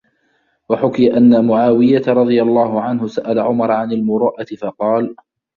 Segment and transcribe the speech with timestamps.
[0.69, 5.15] وَحُكِيَ أَنَّ مُعَاوِيَةَ رَضِيَ اللَّهُ عَنْهُ سَأَلَ عُمَرَ عَنْ الْمُرُوءَةِ فَقَالَ